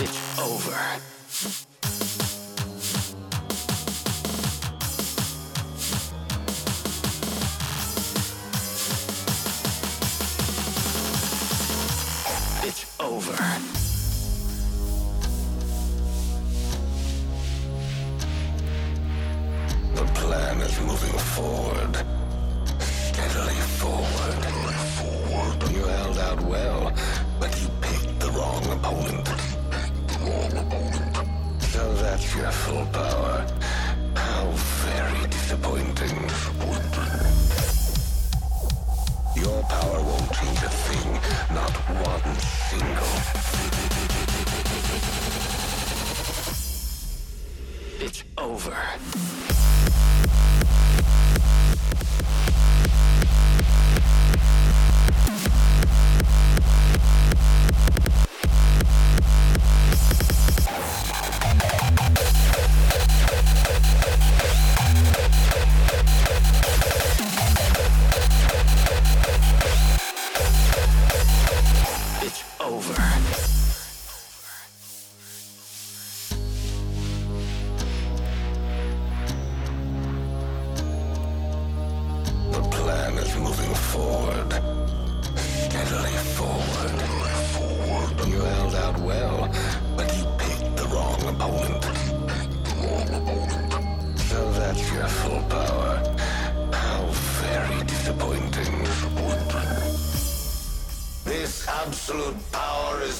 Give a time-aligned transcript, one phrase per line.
[0.00, 1.17] It's over.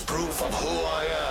[0.09, 1.27] Proof of who I am.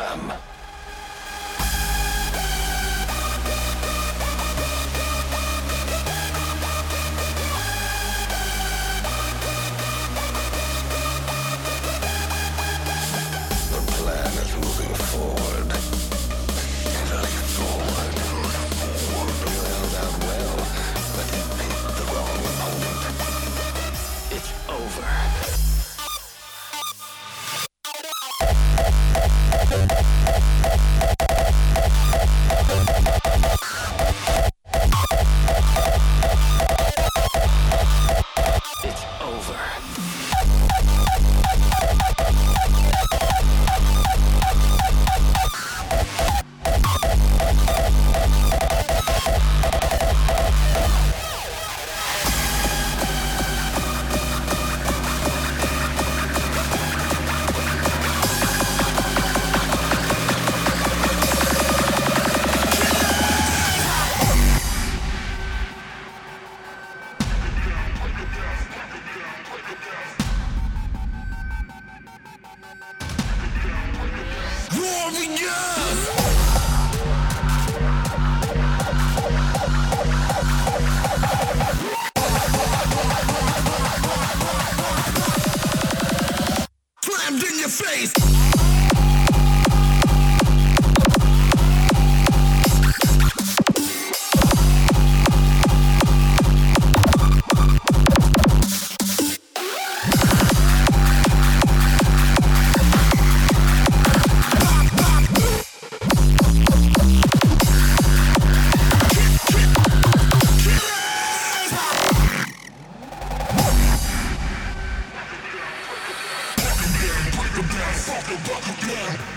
[118.45, 119.36] fucking down.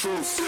[0.00, 0.40] truth.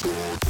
[0.03, 0.42] Really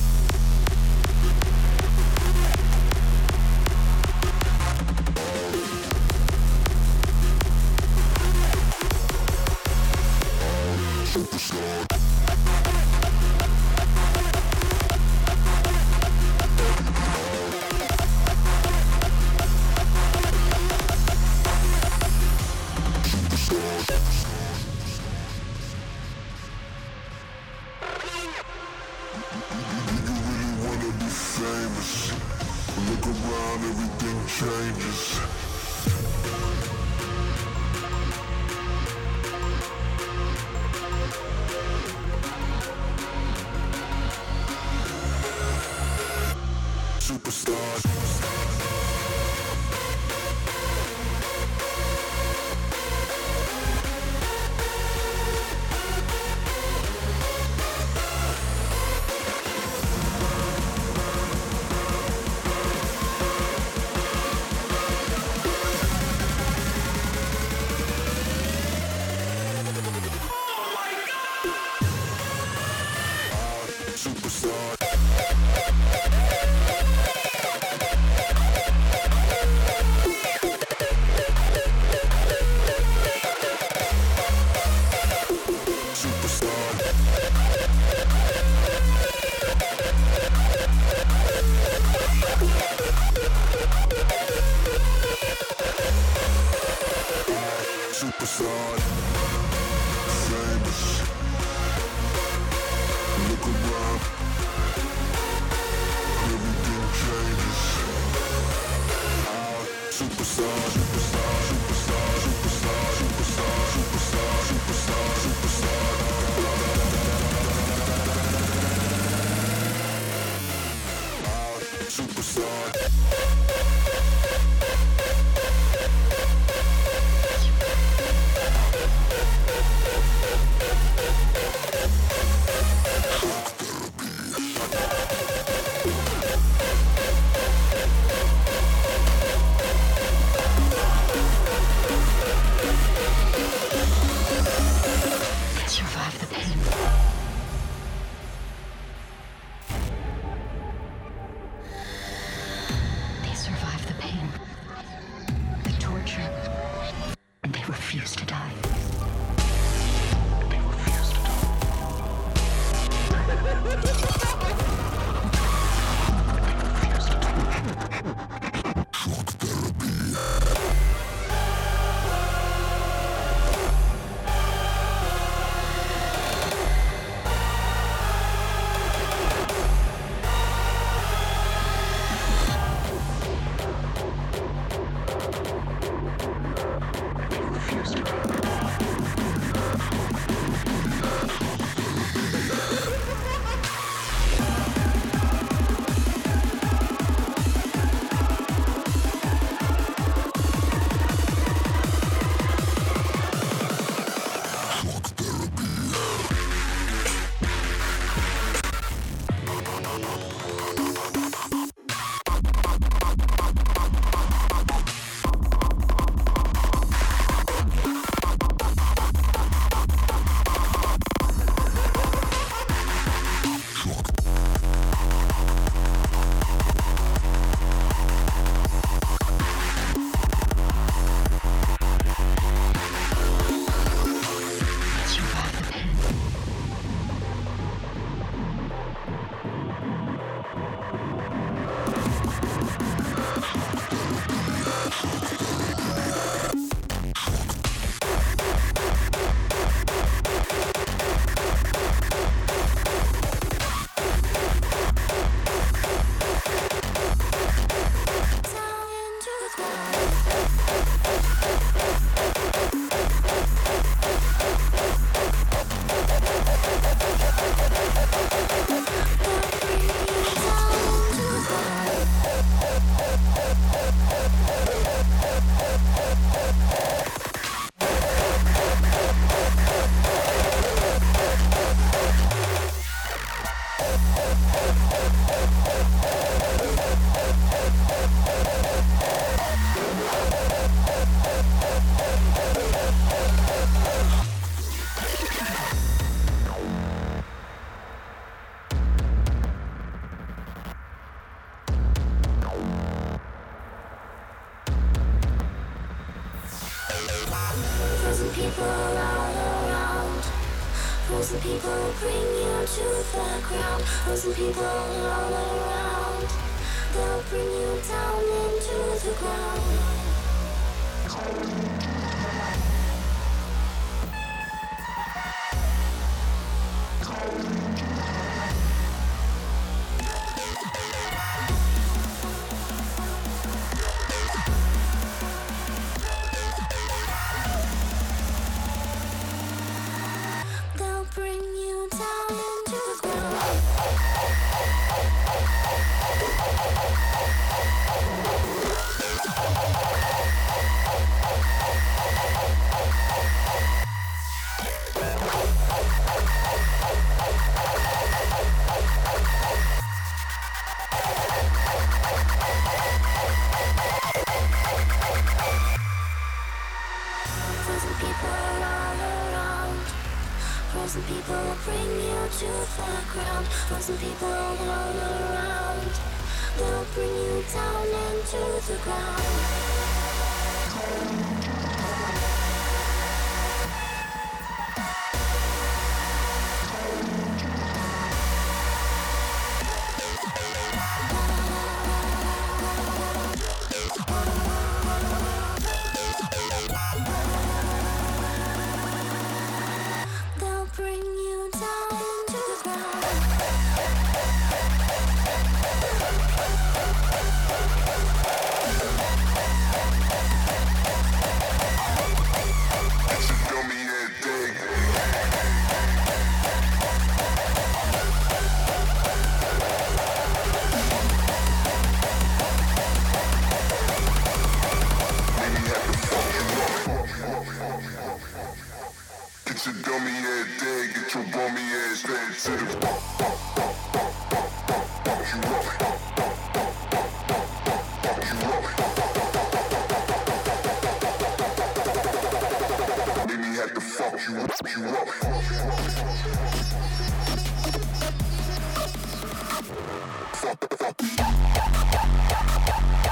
[451.63, 453.02] ダンダンダン。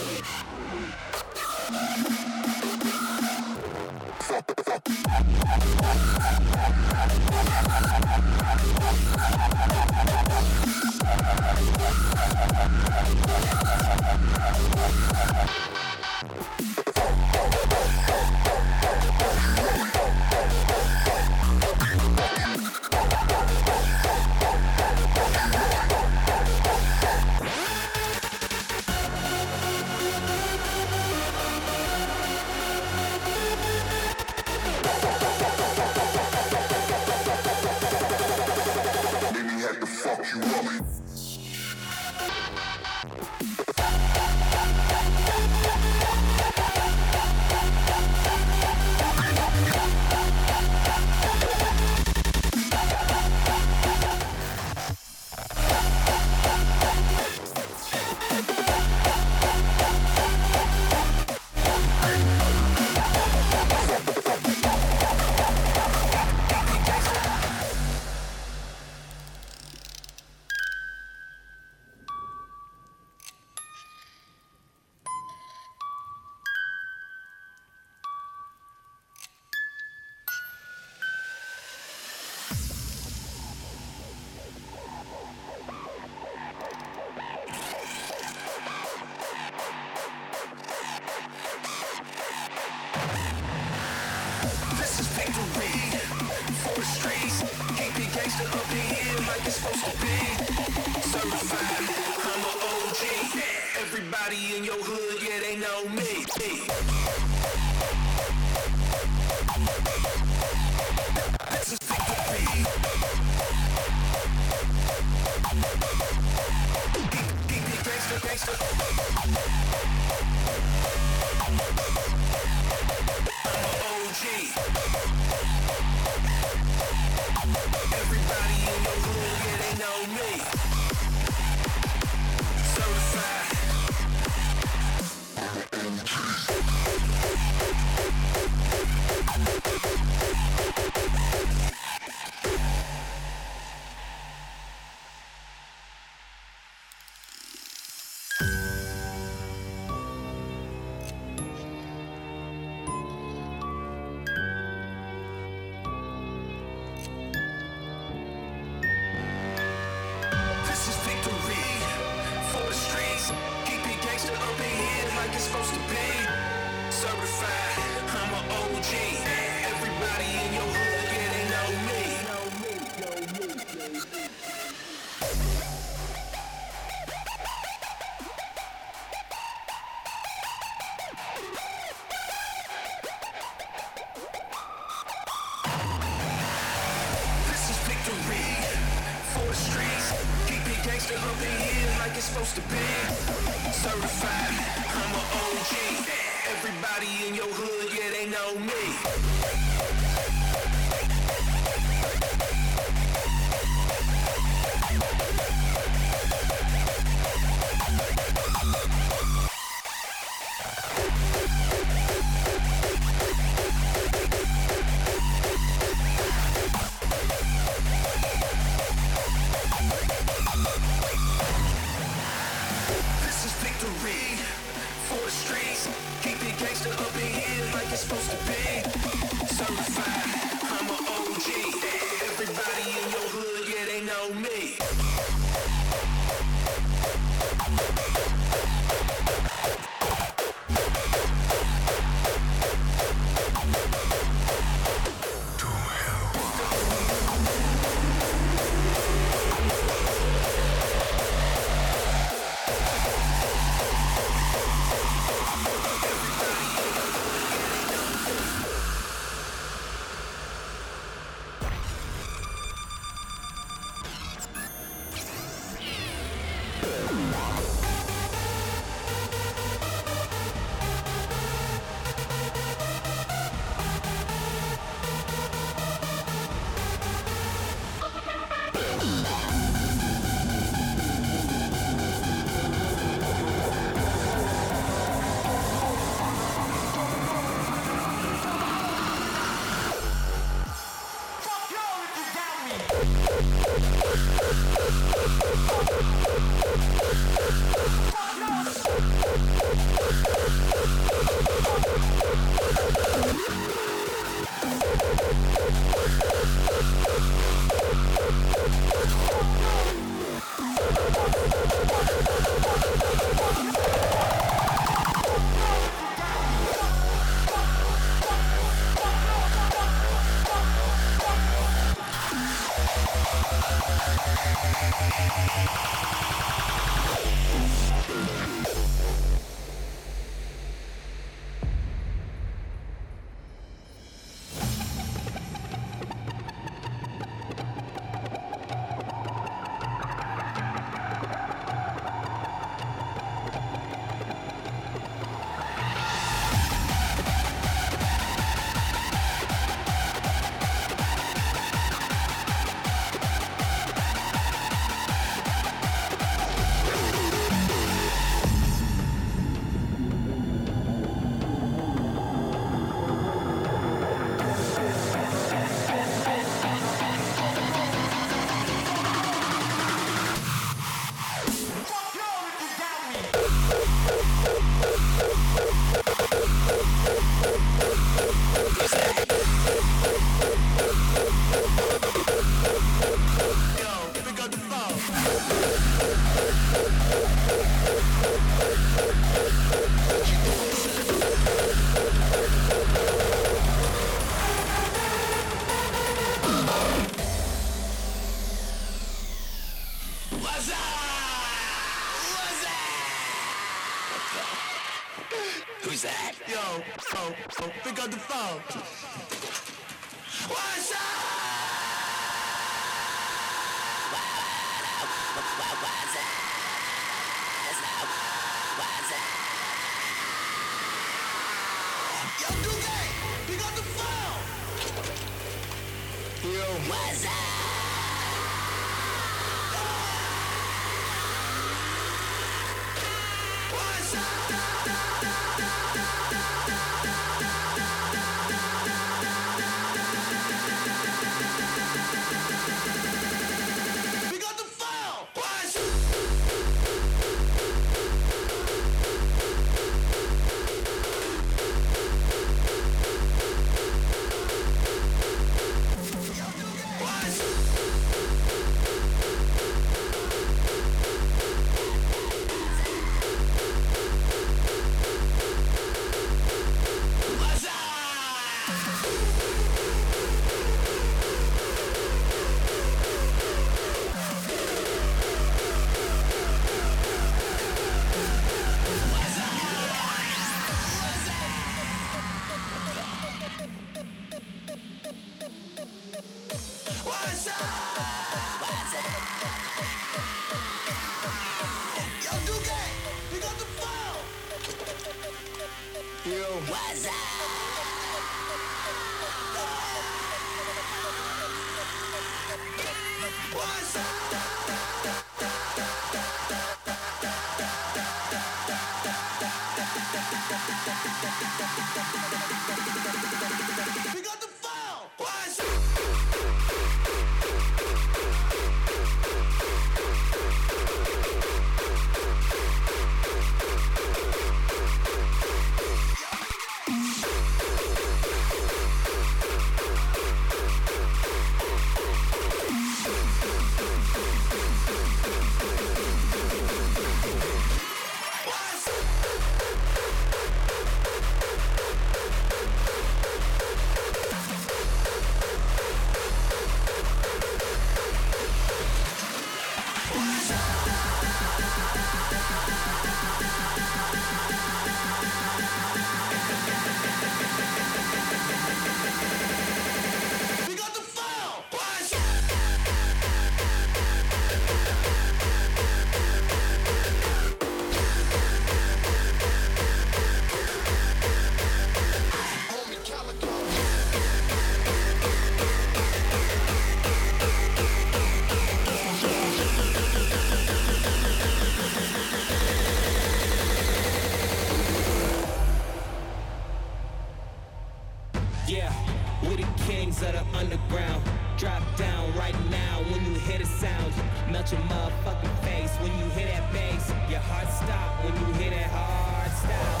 [590.22, 591.22] Of the underground.
[591.56, 594.12] Drop down right now when you hear the sound.
[594.50, 597.12] Melt your motherfucking face when you hear that bass.
[597.28, 600.00] Your heart stop when you hear that hard style.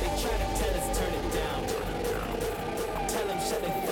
[0.00, 3.08] They try to tell us turn it down.
[3.08, 3.89] Tell them shut their fucking